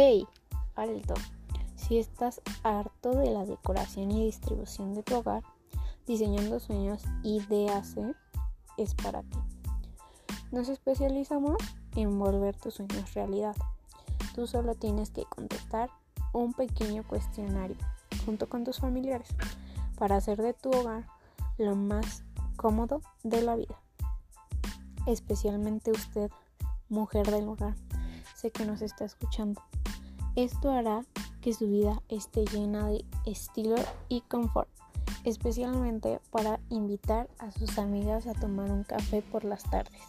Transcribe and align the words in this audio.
Hey, 0.00 0.28
alto. 0.76 1.14
Si 1.74 1.98
estás 1.98 2.40
harto 2.62 3.10
de 3.10 3.32
la 3.32 3.44
decoración 3.44 4.12
y 4.12 4.26
distribución 4.26 4.94
de 4.94 5.02
tu 5.02 5.16
hogar, 5.16 5.42
diseñando 6.06 6.60
sueños 6.60 7.02
IDAC 7.24 8.14
es 8.76 8.94
para 8.94 9.22
ti. 9.22 9.38
Nos 10.52 10.68
especializamos 10.68 11.56
en 11.96 12.16
volver 12.16 12.54
tus 12.54 12.74
sueños 12.74 13.12
realidad. 13.14 13.56
Tú 14.36 14.46
solo 14.46 14.76
tienes 14.76 15.10
que 15.10 15.24
contestar 15.24 15.90
un 16.32 16.52
pequeño 16.52 17.02
cuestionario 17.02 17.76
junto 18.24 18.48
con 18.48 18.62
tus 18.62 18.78
familiares 18.78 19.30
para 19.98 20.14
hacer 20.14 20.40
de 20.40 20.54
tu 20.54 20.70
hogar 20.70 21.08
lo 21.56 21.74
más 21.74 22.22
cómodo 22.56 23.02
de 23.24 23.42
la 23.42 23.56
vida. 23.56 23.80
Especialmente 25.08 25.90
usted, 25.90 26.30
mujer 26.88 27.28
del 27.28 27.48
hogar, 27.48 27.74
sé 28.38 28.52
que 28.52 28.64
nos 28.64 28.82
está 28.82 29.04
escuchando. 29.04 29.60
Esto 30.36 30.70
hará 30.70 31.04
que 31.40 31.52
su 31.52 31.68
vida 31.68 32.00
esté 32.08 32.44
llena 32.44 32.86
de 32.86 33.04
estilo 33.26 33.74
y 34.08 34.20
confort, 34.22 34.68
especialmente 35.24 36.20
para 36.30 36.60
invitar 36.68 37.28
a 37.38 37.50
sus 37.50 37.78
amigas 37.78 38.28
a 38.28 38.34
tomar 38.34 38.70
un 38.70 38.84
café 38.84 39.22
por 39.22 39.42
las 39.44 39.64
tardes. 39.64 40.00